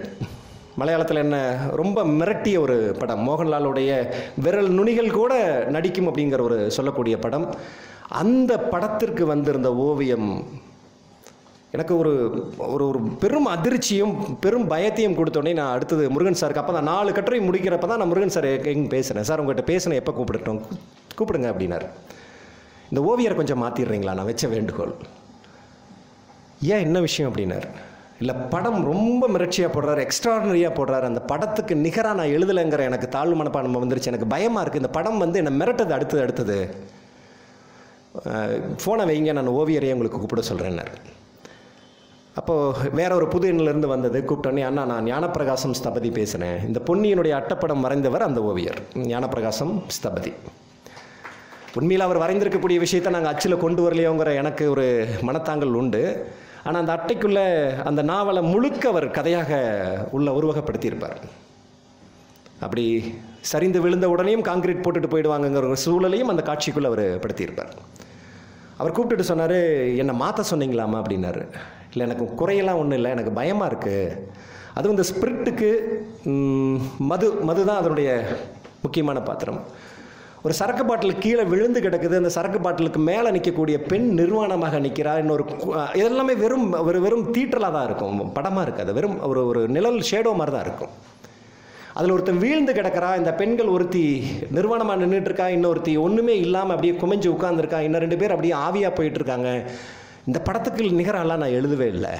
[0.79, 1.37] மலையாளத்தில் என்ன
[1.75, 3.29] ரொம்ப மிரட்டிய ஒரு படம்.
[3.29, 3.91] மோகன்லாலுடைய
[4.45, 5.35] விரல் நுனிகள் கூட
[5.71, 7.47] நடிக்கும் அப்படிங்கிற ஒரு சொல்லக்கூடிய படம்.
[8.09, 10.31] அந்த படத்திற்கு வந்திருந்த ஓவியம்
[11.73, 12.13] எனக்கு ஒரு
[12.57, 17.41] ஒரு ஒரு பெரும் அதிர்ச்சியும் பெரும் பயத்தையும் கொடுத்தோடனே நான் அடுத்தது முருகன் சாருக்கு அப்போ தான் நாலு கட்டுரை
[17.41, 20.61] முடிக்கிறப்ப தான் நான் முருகன் சார் எங்கே பேசுகிறேன் சார் உங்கள்கிட்ட பேசினேன் எப்போ கூப்பிடட்டும்?
[21.19, 21.87] கூப்பிடுங்க அப்படின்னார்.
[22.91, 24.95] இந்த ஓவியரை கொஞ்சம் மாற்றிடுறீங்களா நான் வச்ச வேண்டுகோள்.
[26.63, 26.81] ஏன்?
[26.81, 27.33] என்ன விஷயம்?
[27.33, 27.69] அப்படின்னார்.
[28.23, 31.07] இல்லை படம் ரொம்ப மிரட்சியாக போடுறாரு எக்ஸ்ட்ராடனரியாக போடுறாரு.
[31.11, 34.11] அந்த படத்துக்கு நிகராக நான் எழுதலைங்கிற எனக்கு தாழ்வு மனப்பான்மை வந்துருச்சு.
[34.13, 36.59] எனக்கு பயமாக இருக்குது இந்த படம் வந்து என்னை மிரட்டது அடுத்தது அடுத்தது.
[38.81, 40.95] ஃபோனை வைங்க நான் ஓவியரையே உங்களுக்கு கூப்பிட சொல்கிறேன்னாரு
[42.41, 44.19] அப்போது வேற ஒரு புது எண்ணிலிருந்து வந்தது.
[44.29, 48.79] கூப்பிட்டோன்னே அண்ணா நான் ஞானப்பிரகாசம் ஸ்தபதி பேசுகிறேன் இந்த பொன்னியினுடைய அட்டப்படம் வரைந்தவர் அந்த ஓவியர்.
[49.13, 50.33] ஞானப்பிரகாசம் ஸ்தபதி.
[51.79, 54.87] உண்மையில் அவர் வரைந்திருக்கக்கூடிய விஷயத்தை நாங்கள் அச்சில் கொண்டு வரலையோங்கிற எனக்கு ஒரு
[55.29, 56.03] மனத்தாங்கல் உண்டு.
[56.69, 57.45] ஆனால் அந்த அட்டைக்குள்ளே
[57.89, 59.53] அந்த நாவலை முழுக்க அவர் கதையாக
[60.17, 61.21] உள்ள உருவகப்படுத்தியிருப்பார்.
[62.65, 62.85] அப்படி
[63.51, 67.73] சரிந்து விழுந்த உடனேயும் காங்கிரீட் போட்டுட்டு போயிடுவாங்கங்கிற ஒரு சூழலையும் அந்த காட்சிக்குள்ளே அவர் படுத்தியிருப்பார்.
[68.81, 69.59] அவர் கூப்பிட்டுட்டு சொன்னார்
[70.03, 71.43] என்னை மாற்ற சொன்னீங்களாமா அப்படின்னாரு.
[71.93, 74.19] இல்லை எனக்கு குறையெல்லாம் ஒன்றும் இல்லை எனக்கு பயமாக இருக்குது
[74.77, 75.71] அதுவும் இந்த ஸ்பிரிட்டுக்கு
[77.11, 78.11] மது மது தான் அதனுடைய
[78.85, 79.61] முக்கியமான பாத்திரம்.
[80.45, 85.45] ஒரு சரக்கு பாட்டில் கீழே விழுந்து கிடக்குது அந்த சரக்கு பாட்டிலுக்கு மேலே நிற்கக்கூடிய பெண் நிர்வாணமாக நிற்கிறா இன்னொரு
[86.01, 88.21] இதெல்லாமே வெறும் ஒரு வெறும் தீட்டலாக தான் இருக்கும்.
[88.37, 88.93] படமாக இருக்காது.
[88.99, 90.93] வெறும் ஒரு ஒரு நிழல் ஷேடோ மாதிரி தான் இருக்கும்.
[91.99, 94.05] அதில் ஒருத்தன் வீழ்ந்து கிடக்கிறா இந்த பெண்கள் ஒருத்தி
[94.57, 99.51] நிர்வாணமாக நின்றுட்டு இருக்கா இன்னொருத்தி ஒன்றுமே இல்லாமல் அப்படியே குமிஞ்சு உட்காந்துருக்கா இன்னும் ரெண்டு பேர் அப்படியே ஆவியாக போயிட்டுருக்காங்க
[100.31, 102.13] இந்த படத்துக்கு நிகரெல்லாம் நான் எழுதவே இல்லை.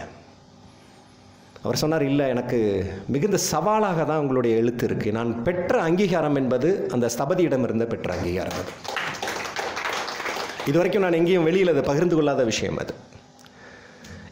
[1.69, 2.59] அவர் சொன்னார் இல்லை எனக்கு
[3.07, 8.73] மிகுந்த சவாலாக தான் உங்களுடைய எழுத்து இருக்குது நான் பெற்ற அங்கீகாரம் என்பது அந்த ஸ்தபதியிடமிருந்து பெற்ற அங்கீகாரம் அது.
[10.67, 12.95] இதுவரைக்கும் நான் எங்கேயும் வெளியில் அதை பகிர்ந்து கொள்ளாத விஷயம் அது.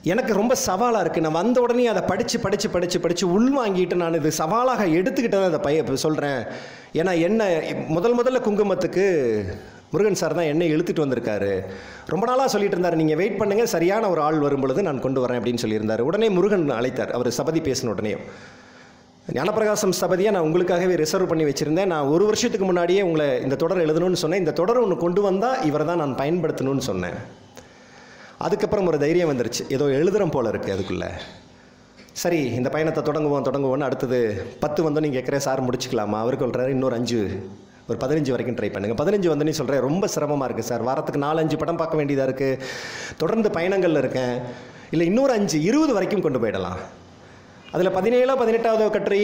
[0.05, 4.31] எனக்கு ரொம்ப சவாலாக இருக்குது நான் வந்த உடனே அதை படித்து படித்து படித்து படித்து உள்வாங்கிட்டு நான் இது
[4.33, 6.40] சவாலாக எடுத்துக்கிட்டு தான் அதை பைய சொல்கிறேன்
[6.95, 7.40] ஏன்னா என்ன
[7.88, 9.07] முதல் முதல்ல குங்குமத்துக்கு
[9.93, 11.52] முருகன் சார் தான் என்னை இழுத்துட்டு வந்திருக்காரு.
[12.12, 15.38] ரொம்ப நாளாக சொல்லிட்டு இருந்தார் நீங்கள் வெயிட் பண்ணுங்கள் சரியான ஒரு ஆள் வரும் பொழுது நான் கொண்டு வரேன்
[15.40, 16.02] அப்படின்னு சொல்லியிருந்தார்.
[16.09, 17.14] உடனே முருகன் அழைத்தார்.
[17.19, 18.14] அவர் சபதி பேசின உடனே
[19.37, 21.90] ஞானப்பிரகாசம் சபதியை நான் உங்களுக்காகவே ரிசர்வ் பண்ணி வச்சுருந்தேன்.
[21.93, 24.43] நான் ஒரு வருஷத்துக்கு முன்னாடியே உங்களை இந்த தொடர் எழுதணும்னு சொன்னேன்.
[24.45, 27.16] இந்த தொடர் ஒன்று கொண்டு வந்தால் இவரை தான் நான் பயன்படுத்தணும்னு சொன்னேன்.
[28.47, 29.64] அதுக்கப்புறம் ஒரு தைரியம் வந்துருச்சு.
[29.76, 31.11] ஏதோ எழுதுகிறோம் போல இருக்குது அதுக்குள்ளே.
[32.23, 34.19] சரி இந்த பயணத்தை தொடங்குவோம் தொடங்குவோம்னு அடுத்தது
[34.64, 36.19] பத்து வந்தோம் நீங்கள் கேட்குற சார் முடிச்சுக்கலாமா?
[36.25, 37.21] அவர் கொள்கிறாரு இன்னொரு அஞ்சு
[37.90, 40.83] ஒரு பதினஞ்சு வரைக்கும் ட்ரை பண்ணுங்கள் பதினஞ்சு வந்தோடனே சொல்கிறேன் ரொம்ப சிரமமாக இருக்குது சார்.
[40.88, 42.62] வாரத்துக்கு நாலஞ்சு படம் பார்க்க வேண்டியதாக இருக்குது
[43.21, 44.35] தொடர்ந்து பயணங்களில் இருக்கேன்.
[44.95, 46.81] இல்லை இன்னொரு அஞ்சு இருபது வரைக்கும் கொண்டு போயிடலாம்.
[47.75, 49.21] அதில் பதினேழோ பதினெட்டாவது கட்டுரை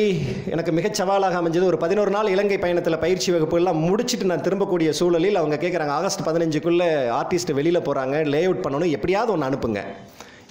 [0.55, 1.69] எனக்கு மிகச் சவாலாக அமைஞ்சது.
[1.73, 6.89] ஒரு பதினோரு நாள் இலங்கை பயணத்தில் பயிற்சி வகுப்புகள்லாம் முடிச்சுட்டு நான் திரும்பக்கூடிய சூழலில் அவங்க கேட்குறாங்க ஆகஸ்ட் பதினஞ்சுக்குள்ளே
[7.21, 9.83] ஆர்டிஸ்ட் வெளியில் போகிறாங்க லே அவுட் பண்ணணும் எப்படியாவது ஒன்று அனுப்புங்க.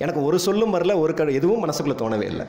[0.04, 2.48] எனக்கு ஒரு சொல்லும் வரல ஒரு க எதுவும் மனசுக்குள்ளே தோணவே இல்லை.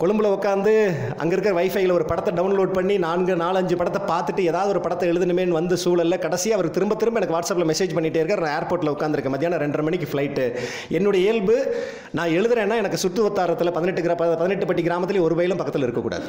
[0.00, 0.72] கொழும்பில் உட்காந்து
[1.20, 5.56] அங்கே இருக்கிற வைஃபையில் ஒரு படத்தை டவுன்லோட் பண்ணி நான்கு நாலஞ்சு படத்தை பார்த்துட்டு ஏதாவது ஒரு படத்தை எழுதணுமேன்னு
[5.58, 8.42] வந்து சூழலில் கடைசியாக அவர் திரும்ப திரும்ப எனக்கு வாட்ஸ்அப்பில் மெசேஜ் பண்ணிகிட்டே இருக்கார்.
[8.44, 10.44] நான் ஏர்போர்ட்டில் உட்காந்துருக்கேன் மத்தியானம் ரெண்டரை மணிக்கு ஃப்ளைட்டு
[10.98, 11.56] என்னுடைய இயல்பு
[12.18, 16.26] நான் எழுதுறேன்னா எனக்கு சுற்று வட்டாரத்தில் பதினெட்டு கிரா பதினெட்டு பட்டி கிராமத்துலேயும் ஒரு வயலும் பக்கத்தில் இருக்கக்கூடாது.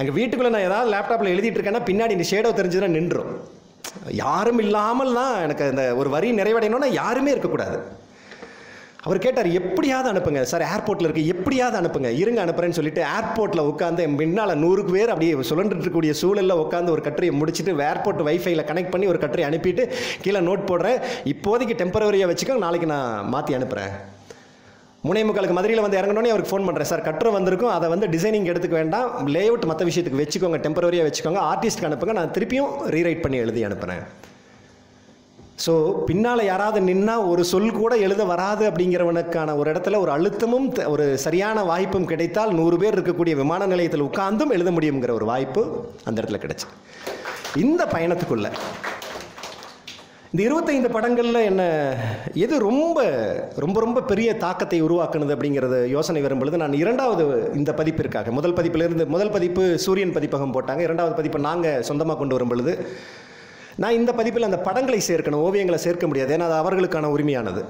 [0.00, 3.32] எங்கள் வீட்டுக்குள்ளே நான் ஏதாவது லேப்டாப்பில் எழுதிட்டு இருக்கேன்னா பின்னாடி இந்த ஷேடோ தெரிஞ்சதுன்னா நின்றும்
[4.24, 7.78] யாரும் இல்லாமல் தான் எனக்கு அந்த ஒரு வரி நிறைவடையணும்னா யாருமே இருக்கக்கூடாது.
[9.06, 10.42] அவர் கேட்டார் எப்படியாவது அனுப்புங்க.
[10.50, 11.26] சார் ஏர்போர்ட்டில் இருக்கு.
[11.26, 12.10] எப்படியாவது அனுப்புங்க.
[12.22, 17.40] இருங்க அனுப்புறேன்னு சொல்லிட்டு ஏர்போர்ட்டில் உட்காந்து முன்னால் நூறுக்கு பேர் அப்படியே சுழன்று இருக்கக்கூடிய சூழலில் உட்காந்து ஒரு கட்டுரையை
[17.40, 19.92] முடிச்சுட்டு ஏர்போர்ட் வைஃபைல கனெக்ட் பண்ணி ஒரு கட்டுரை அனுப்பிட்டு
[20.22, 20.98] கீழே நோட் போடுறேன்.
[21.24, 23.92] இப்போதைக்கு டெம்பரவரியாக வச்சுக்கோங்க நாளைக்கு நான் மாற்றி அனுப்புகிறேன்
[25.04, 27.70] முனை மதுரையில் வந்து இறங்கணுன்னே அவருக்கு ஃபோன் பண்ணுறேன் சார் கட்டுரை வந்திருக்கும்.
[27.70, 29.28] அதை வந்து டிசைனிங் எடுத்துக்க வேண்டாம்.
[29.28, 30.60] லேஅவுட் மற்ற விஷயத்துக்கு வச்சுக்கோங்க.
[30.66, 31.40] டெம்பரவரியாக வச்சுக்கோங்க.
[31.50, 32.12] ஆர்டிஸ்ட்க்கு அனுப்புங்க.
[32.12, 34.04] நான் திருப்பியும் ரீரைட் பண்ணி எழுதி அனுப்புகிறேன்
[35.66, 35.72] ஸோ
[36.04, 41.62] பின்னால் யாராவது நின்னா ஒரு சொல் கூட எழுத வராது அப்படிங்கிறவனுக்கான ஒரு இடத்துல ஒரு அழுத்தமும் ஒரு சரியான
[41.62, 45.62] வாய்ப்பும் கிடைத்தால் நூறு பேர் இருக்கக்கூடிய விமான நிலையத்தில் உட்கார்ந்தும் எழுத முடியுங்கிற ஒரு வாய்ப்பு
[46.04, 46.68] அந்த இடத்துல கிடைச்சி.
[47.56, 48.48] இந்த பயணத்துக்குள்ள
[50.32, 51.62] இந்த இருபத்தைந்து படங்களில் என்ன
[52.32, 52.98] எது ரொம்ப
[53.56, 59.30] ரொம்ப ரொம்ப பெரிய தாக்கத்தை உருவாக்குனது அப்படிங்கிறது யோசனை வரும்பொழுது நான் இரண்டாவது இந்த பதிப்பிற்காக முதல் பதிப்பிலிருந்து முதல்
[59.30, 60.78] பதிப்பு சூரியன் பதிப்பகம் போட்டாங்க.
[60.78, 62.88] இரண்டாவது பதிப்பை நாங்கள் சொந்தமாக கொண்டு வரும் பொழுது
[63.76, 66.36] நான் இந்த பதிப்பில் அந்த படங்களை சேர்க்கணும் ஓவியங்களை சேர்க்க முடியாது.
[66.36, 67.64] ஏன்னா அது அவர்களுக்கான உரிமையானது.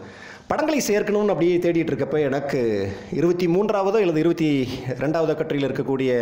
[0.47, 2.61] படங்களை சேர்க்கணும்னு அப்படியே தேடிட்டு இருக்கப்ப எனக்கு
[3.13, 4.69] இருபத்தி மூன்றாவதோ அல்லது இருபத்தி
[4.99, 6.13] ரெண்டாவதோ கட்டுரையில் இருக்கக்கூடிய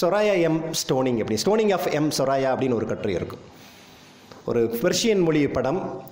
[0.00, 3.42] சொராயா எம் ஸ்டோனிங் அப்படி ஸ்டோனிங் ஆஃப் எம் சொராயா அப்படின்னு ஒரு கட்டுரை இருக்கும்.
[4.44, 6.02] ஒரு பெர்ஷியன் மொழி படம்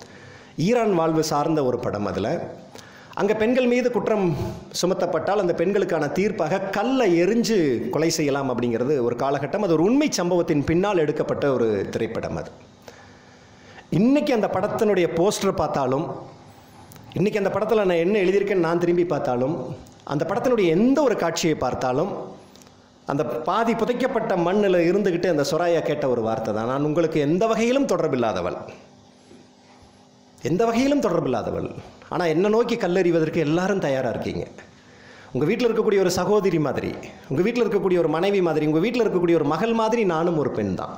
[0.55, 2.39] ஈரான் வாழ்வு சார்ந்த ஒரு படம் அதில்.
[3.13, 4.35] அங்கே பெண்கள் மீது குற்றம்
[4.81, 9.65] சுமத்தப்பட்டால் அந்த பெண்களுக்கான தீர்ப்பாக கல்லை எரிஞ்சு கொலை செய்யலாம் அப்படிங்கிறது ஒரு காலகட்டம்.
[9.65, 12.51] அது ஒரு உண்மை சம்பவத்தின் பின்னால் எடுக்கப்பட்ட ஒரு திரைப்படம் அது.
[13.93, 16.05] இன்றைக்கி அந்த படத்தினுடைய போஸ்டர் பார்த்தாலும்
[17.17, 19.53] இன்றைக்கி அந்த படத்தில் நான் என்ன எழுதியிருக்கேன்னு நான் திரும்பி பார்த்தாலும்
[20.13, 22.11] அந்த படத்தினுடைய எந்த ஒரு காட்சியை பார்த்தாலும்
[23.11, 26.69] அந்த பாதி புதைக்கப்பட்ட மண்ணில் இருந்துக்கிட்டு அந்த சொராயா கேட்ட ஒரு வார்த்தை தான்.
[26.71, 28.57] நான் உங்களுக்கு எந்த வகையிலும் தொடர்பில்லாதவள்.
[30.49, 31.69] எந்த வகையிலும் தொடர்பில்லாதவள்.
[32.13, 34.45] ஆனால் என்னை நோக்கி கல்லறிவதற்கு எல்லாரும் தயாராக இருக்கீங்க.
[35.33, 36.91] உங்கள் வீட்டில் இருக்கக்கூடிய ஒரு சகோதரி மாதிரி
[37.29, 40.75] உங்கள் வீட்டில் இருக்கக்கூடிய ஒரு மனைவி மாதிரி உங்கள் வீட்டில் இருக்கக்கூடிய ஒரு மகள் மாதிரி நானும் ஒரு பெண்
[40.81, 40.95] தான்.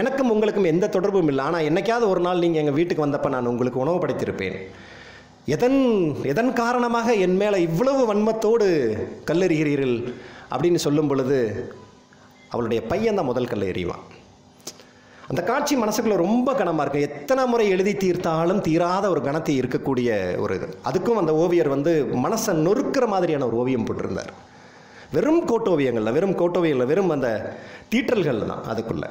[0.00, 1.44] எனக்கும் உங்களுக்கும் எந்த தொடர்பும் இல்லை.
[1.48, 4.58] ஆனால் என்னைக்காவது ஒரு நாள் நீங்கள் எங்கள் வீட்டுக்கு வந்தப்போ நான் உங்களுக்கு உணவு படைத்திருப்பேன்.
[5.54, 5.80] எதன்
[6.32, 8.66] எதன் காரணமாக என் மேலே இவ்வளவு வன்மத்தோடு
[9.30, 9.96] கல்லெறிகிறீர்கள்
[10.52, 11.38] அப்படின்னு சொல்லும் பொழுது
[12.52, 14.04] அவளுடைய பையன் தான் முதல் கல் எறிவான்
[15.30, 17.06] அந்த காட்சி மனசுக்குள்ளே ரொம்ப கனமாக இருக்கும்.
[17.08, 20.10] எத்தனை முறை எழுதி தீர்த்தாலும் தீராத ஒரு கணத்தை இருக்கக்கூடிய
[20.42, 20.66] ஒரு இது.
[20.88, 21.92] அதுக்கும் அந்த ஓவியர் வந்து
[22.24, 24.30] மனசை நொறுக்கிற மாதிரியான ஒரு ஓவியம் போட்டிருந்தார்.
[25.16, 27.28] வெறும் கோட்டோவியங்களில் வெறும் கோட்டோவியங்களில் வெறும் அந்த
[27.92, 29.10] தீற்றல்கள் தான் அதுக்குள்ளே.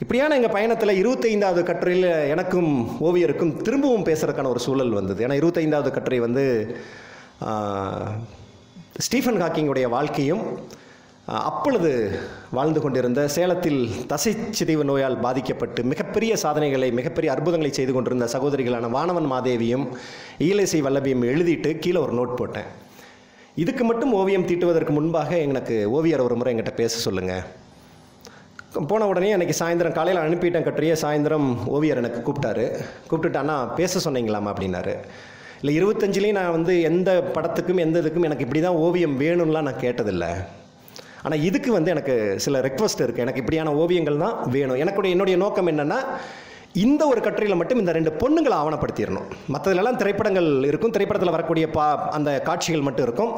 [0.00, 2.70] இப்படியான எங்கள் பயணத்தில் இருபத்தைந்தாவது கட்டுரையில் எனக்கும்
[3.08, 5.26] ஓவியருக்கும் திரும்பவும் பேசுறதுக்கான ஒரு சூழல் வந்தது.
[5.26, 6.44] ஏன்னா இருபத்தைந்தாவது கட்டுரை வந்து
[9.06, 10.44] ஸ்டீஃபன் ஹாக்கிங்குடைய வாழ்க்கையும்
[11.48, 11.90] அப்பொழுது
[12.56, 19.28] வாழ்ந்து கொண்டிருந்த சேலத்தில் தசை சிதைவு நோயால் பாதிக்கப்பட்டு மிகப்பெரிய சாதனைகளை மிகப்பெரிய அற்புதங்களை செய்து கொண்டிருந்த சகோதரிகளான வானவன்
[19.32, 19.86] மாதேவியும்
[20.48, 22.68] ஈலேசை வல்லபியும் எழுதிட்டு கீழே ஒரு நோட் போட்டேன்.
[23.54, 27.44] இதுக்கு மட்டும் ஓவியம் தீட்டுவதற்கு முன்பாக எனக்கு ஓவியர் ஒரு முறை என்கிட்ட பேச சொல்லுங்கள்
[28.72, 30.94] போன உடனே அன்றைக்கி சாயந்தரம் காலையில் அனுப்பிட்டேன் கட்டுரையே.
[31.02, 32.64] சாயந்தரம் ஓவியர் எனக்கு கூப்பிட்டாரு.
[33.08, 34.94] கூப்பிட்டுட்டு அண்ணா பேச சொன்னீங்களாமா அப்படின்னாரு.
[35.60, 40.30] இல்லை இருபத்தஞ்சிலையும் நான் வந்து எந்த படத்துக்கும் எந்த இதுக்கும் எனக்கு இப்படி தான் ஓவியம் வேணும்லாம் நான் கேட்டதில்லை.
[41.24, 44.80] ஆனால் இதுக்கு வந்து எனக்கு சில ரெக்வஸ்ட் இருக்குது எனக்கு இப்படியான ஓவியங்கள் தான் வேணும்.
[44.84, 46.00] எனக்குடைய என்னுடைய நோக்கம் என்னென்னா
[46.86, 49.30] இந்த ஒரு கட்டுரையில் மட்டும் இந்த ரெண்டு பொண்ணுங்களை ஆவணப்படுத்திடணும்.
[49.54, 50.90] மற்றதுலலாம் திரைப்படங்கள் இருக்கும்.
[50.90, 51.86] திரைப்படத்தில் வரக்கூடிய பா
[52.18, 53.32] அந்த காட்சிகள் மட்டும் இருக்கும்.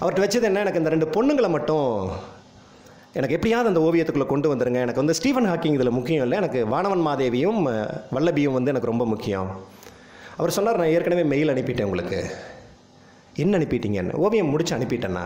[0.00, 0.62] அவர்கிட்ட வச்சது என்ன?
[0.66, 1.90] எனக்கு இந்த ரெண்டு பொண்ணுங்களை மட்டும்
[3.18, 4.78] எனக்கு எப்படியாவது அந்த ஓவியத்துக்குள்ளே கொண்டு வந்துருங்க.
[4.84, 6.36] எனக்கு வந்து ஸ்டீஃபன் ஹாக்கிங் இதில் முக்கியம் இல்லை.
[6.42, 7.60] எனக்கு வானவன் மாதேவியும்
[8.16, 9.48] வல்லபியும் வந்து எனக்கு ரொம்ப முக்கியம்.
[10.36, 12.20] அவர் சொன்னார் நான் ஏற்கனவே மெயில் அனுப்பிட்டேன் உங்களுக்கு.
[13.42, 14.14] என்ன அனுப்பிட்டீங்கன்னு?
[14.26, 15.24] ஓவியம் முடிச்சு அனுப்பிட்டேண்ணா.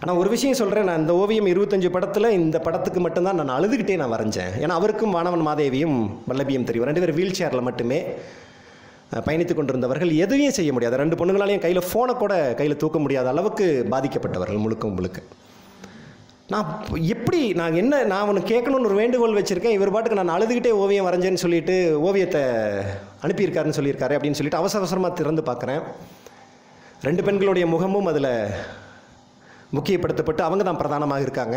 [0.00, 4.12] ஆனால் ஒரு விஷயம் சொல்கிறேன் நான் இந்த ஓவியம் இருபத்தஞ்சு படத்தில் இந்த படத்துக்கு மட்டும்தான் நான் அழுதுகிட்டே நான்
[4.16, 4.52] வரைஞ்சேன்.
[4.62, 5.98] ஏன்னா அவருக்கும் வானவன் மாதேவியும்
[6.30, 6.86] வல்லபியும் தெரியும்.
[6.90, 7.98] ரெண்டு பேரும் வீல் சேரில் மட்டுமே
[9.26, 11.00] பயணித்து கொண்டிருந்தவர்கள் எதுவும் செய்ய முடியாது.
[11.02, 15.20] ரெண்டு பொண்ணுங்களாலையும் கையில் ஃபோனை கூட கையில் தூக்க முடியாத அளவுக்கு பாதிக்கப்பட்டவர்கள் முழுக்க முழுக்க.
[16.52, 16.68] நான்
[17.14, 19.76] எப்படி நான் என்ன நான் அவனுக்கு கேட்கணும்னு ஒரு வேண்டுகோள் வச்சுருக்கேன்.
[19.78, 21.74] இவர் பாட்டுக்கு நான் அழுதுகிட்டே ஓவியம் வரைஞ்சேன்னு சொல்லிட்டு
[22.08, 22.40] ஓவியத்தை
[23.24, 25.82] அனுப்பியிருக்காருன்னு சொல்லியிருக்காரு அப்படின்னு சொல்லிட்டு அவசர அவசரமாக திறந்து பார்க்குறேன்.
[27.08, 28.32] ரெண்டு பெண்களுடைய முகமும் அதில்
[29.76, 31.56] முக்கியப்படுத்தப்பட்டு அவங்க தான் பிரதானமாக இருக்காங்க.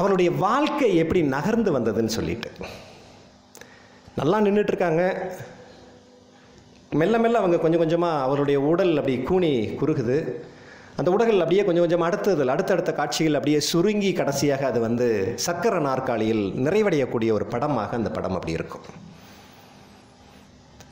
[0.00, 2.50] அவருடைய வாழ்க்கை எப்படி நகர்ந்து வந்ததுன்னு சொல்லிட்டு.
[4.20, 5.02] நல்லா நின்றுட்டுருக்காங்க
[7.00, 10.18] மெல்ல மெல்ல அவங்க கொஞ்சம் கொஞ்சமாக அவருடைய உடல் அப்படி கூனி குறுகுது.
[10.96, 16.44] அந்த உடல்கள் அப்படியே கொஞ்சம் கொஞ்சம் அடுத்ததில் அடுத்தடுத்த காட்சிகள் அப்படியே சுருங்கி கடைசியாக அது வந்து சக்கர நாற்காலியில்
[16.66, 18.86] நிறைவடையக்கூடிய ஒரு படமாக அந்த படம் அப்படி இருக்கும்.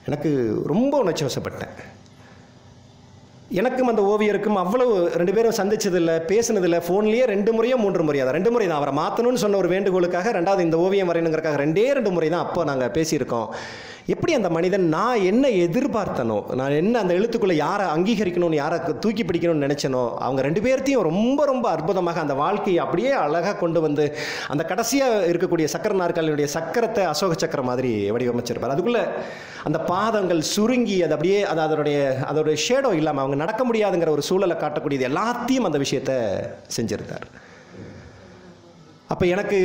[0.06, 0.30] எனக்கு
[0.66, 1.74] ரொம்ப உணர்ச்சி வசப்பட்டேன்
[3.50, 6.76] எனக்கும் அந்த ஓவியருக்கும் அவ்வளவு ரெண்டு பேரும் சந்திச்சதில்ல பேசினதில்ல.
[6.86, 8.30] ஃபோன்லேயே ரெண்டு முறையோ மூன்று முறையோ.
[8.36, 12.28] ரெண்டு முறை தான் அவரை மாற்றணும்னு சொன்ன ஒரு வேண்டுகோளுக்காக ரெண்டாவது இந்த ஓவியம் வரையணுங்கிறக்காக ரெண்டே ரெண்டு முறை
[12.34, 13.50] தான் அப்போ நாங்கள் பேசியிருக்கோம்.
[14.14, 19.66] எப்படி அந்த மனிதன் நான் என்ன எதிர்பார்த்தனோ நான் என்ன அந்த எழுத்துக்குள்ளே யாரை அங்கீகரிக்கணும்னு யாரை தூக்கி பிடிக்கணும்னு
[19.66, 24.06] நினச்சனோ அவங்க ரெண்டு பேர்த்தையும் ரொம்ப ரொம்ப அற்புதமாக அந்த வாழ்க்கையை அப்படியே அழகாக கொண்டு வந்து
[24.54, 28.74] அந்த கடைசியாக இருக்கக்கூடிய சக்கர நாற்காலினுடைய சக்கரத்தை அசோக சக்கரம் மாதிரி வடிவமைச்சிருப்பார்.
[28.76, 29.04] அதுக்குள்ளே
[29.68, 31.98] அந்த பாதங்கள் சுருங்கி அது அப்படியே அது அதனுடைய
[32.30, 36.16] அதோடைய ஷேடோ இல்லாமல் அவங்க நடக்க முடியாதுங்கிற ஒரு சூழலை காட்டக்கூடியது எல்லாத்தையும் அந்த விஷயத்தை
[36.76, 37.26] செஞ்சிருந்தார்.
[39.12, 39.58] அப்போ எனக்கு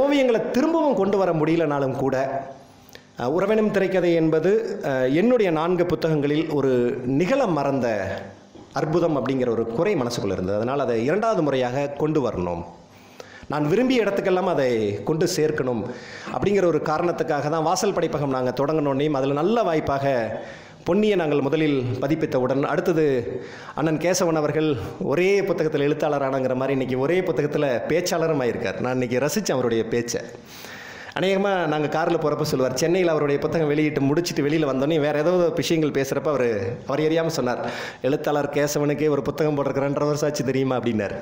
[0.00, 2.16] ஓவியங்களை திரும்பவும் கொண்டு வர முடியலனாலும் கூட
[3.36, 4.50] உறவினம் திரைக்கதை என்பது
[5.20, 6.72] என்னுடைய நான்கு புத்தகங்களில் ஒரு
[7.20, 7.88] நிகழ மறந்த
[8.78, 10.58] அற்புதம் அப்படிங்கிற ஒரு குறை மனசுக்குள்ளே இருந்தது.
[10.60, 12.62] அதனால் அதை இரண்டாவது முறையாக கொண்டு வரணும்.
[13.52, 14.68] நான் விரும்பிய இடத்துக்கெல்லாம் அதை
[15.08, 15.82] கொண்டு சேர்க்கணும்
[16.34, 20.14] அப்படிங்கிற ஒரு காரணத்துக்காக தான் வாசல் படைப்பகம் நாங்கள் தொடங்கினோன்னையும் அதில் நல்ல வாய்ப்பாக
[20.86, 23.04] பொன்னியை நாங்கள் முதலில் பதிப்பித்தவுடன் அடுத்தது
[23.74, 29.52] அண்ணன் கேசவன் அவர்கள் ஒரே புத்தகத்தில் எழுத்தாளரானங்கிற மாதிரி இன்றைக்கி ஒரே புத்தகத்தில் பேச்சாளரும் ஆயிருக்கார் நான் இன்றைக்கி ரசித்தேன்
[29.52, 30.20] அவருடைய பேச்சை.
[31.18, 35.92] அநேகமாக நாங்கள் காரில் போகிறப்ப சொல்லுவார் சென்னையில் அவருடைய புத்தகம் வெளியிட்டு முடிச்சுட்டு வெளியில் வந்தோடனே வேறு ஏதோ விஷயங்கள்
[35.98, 36.48] பேசுகிறப்ப அவர்
[36.88, 37.60] அவர் எரியாமல் சொன்னார்.
[38.06, 40.78] எழுத்தாளர் கேசவனுக்கே ஒரு புத்தகம் போட்டிருக்க ரெண்டரை வருஷம் ஆச்சு தெரியுமா?
[40.80, 41.14] அப்படின்னார்.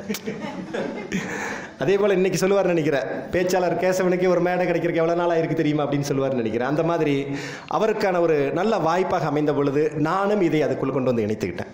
[1.82, 5.84] அதே போல் இன்றைக்கி சொல்லுவார் நினைக்கிறேன் பேச்சாளர் கேசவனுக்கே ஒரு மேடை கிடைக்கிறக்கு எவ்வளோ நாளாக இருக்கு தெரியுமா?
[5.86, 6.70] அப்படின்னு சொல்லுவார் நினைக்கிறேன்.
[6.72, 7.14] அந்த மாதிரி
[7.78, 11.72] அவருக்கான ஒரு நல்ல வாய்ப்பாக அமைந்த பொழுது நானும் இதை அதுக்குள் கொண்டு வந்து இணைத்துக்கிட்டேன்.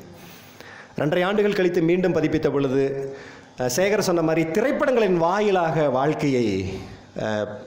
[1.01, 2.85] ரெண்டரை ஆண்டுகள் கழித்து மீண்டும் பதிப்பித்த பொழுது
[3.79, 6.47] சேகர் சொன்ன மாதிரி திரைப்படங்களின் வாயிலாக வாழ்க்கையை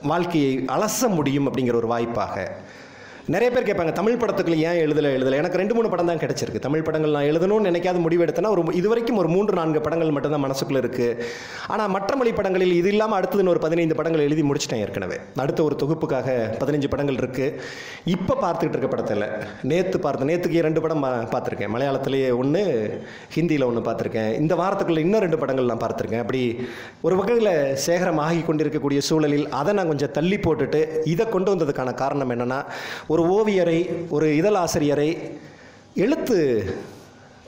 [0.02, 2.36] வாழ்க்கையை அலச முடியும் அப்படிங்கிற ஒரு வாய்ப்பாக
[3.32, 5.36] நிறைய பேர் கேட்பாங்க தமிழ் படத்துக்குள்ள ஏன் எழுதலை எழுதலை?
[5.42, 6.60] எனக்கு ரெண்டு மூணு படம் தான் கிடைச்சிருக்கு.
[6.64, 10.80] தமிழ் படங்கள் நான் எழுதணும்னு நினைக்காத முடிவு எடுத்தேன்னா ஒரு இதுவரைக்கும் ஒரு மூன்று நான்கு படங்கள் மட்டும்தான் மனசுக்குள்ள
[10.84, 11.26] இருக்குது
[11.74, 15.18] ஆனால் மற்ற மொழி படங்களில் இது இல்லாமல் அடுத்ததுன்னு ஒரு பதினைந்து படங்கள் எழுதி முடிச்சிட்டேன் ஏற்கனவே.
[15.44, 17.54] அடுத்த ஒரு தொகுப்புக்காக பதினஞ்சு படங்கள் இருக்குது
[18.14, 19.24] இப்போ பார்த்துக்கிட்டு இருக்க படத்தில்
[19.72, 21.72] நேற்று பார்த்தேன் நேற்றுக்கு இரண்டு படம் பார்த்துருக்கேன்.
[21.76, 22.62] மலையாளத்திலேயே ஒன்று
[23.36, 24.30] ஹிந்தியில் ஒன்று பார்த்துருக்கேன்.
[24.42, 26.24] இந்த வாரத்துக்குள்ள இன்னும் ரெண்டு படங்கள் நான் பார்த்துருக்கேன்.
[26.26, 26.42] அப்படி
[27.06, 27.52] ஒரு வகையில்
[27.86, 30.82] சேகரம் ஆகி கொண்டிருக்கக்கூடிய சூழலில் அதை நான் கொஞ்சம் தள்ளி போட்டுட்டு
[31.14, 32.60] இதை கொண்டு வந்ததுக்கான காரணம் என்னென்னா
[33.12, 33.78] ஒரு ஓவியரை
[34.16, 35.10] ஒரு இதழாசிரியரை
[36.04, 36.38] எழுத்து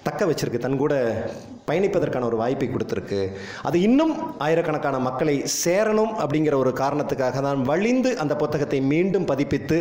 [0.06, 0.64] தக்க வச்சிருக்கு.
[0.64, 0.94] தன் கூட
[1.68, 3.20] பயணிப்பதற்கான ஒரு வாய்ப்பை கொடுத்துருக்கு.
[3.68, 4.12] அது இன்னும்
[4.46, 9.76] ஆயிரக்கணக்கான மக்களை சேரணும் அப்படிங்கிற ஒரு காரணத்துக்காக தான் வழிந்து அந்த புத்தகத்தை மீண்டும் பதிப்பித்து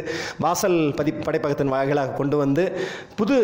[0.45, 2.63] வாசல் பதி படைப்பகத்தின் வாயிலாக கொண்டு வந்து
[3.21, 3.37] புது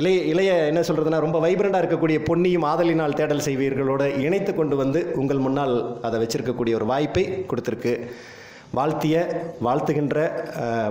[0.00, 5.44] இளைய இளைய என்ன சொல்கிறதுனா ரொம்ப வைப்ரண்டாக இருக்கக்கூடிய பொன்னியும் ஆதலினால் தேடல் செய்வீர்களோடு இணைத்து கொண்டு வந்து உங்கள்
[5.46, 5.76] முன்னால்
[6.08, 7.94] அதை வச்சிருக்கக்கூடிய ஒரு வாய்ப்பை கொடுத்துருக்கு.
[8.76, 9.14] வாழ்த்திய
[9.64, 10.18] வாழ்த்துகின்ற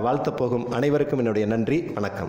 [0.00, 1.90] வாழ்த்தப் போகும் அனைவருக்கும் என்னுடைய நன்றி.
[1.94, 2.28] வணக்கம்.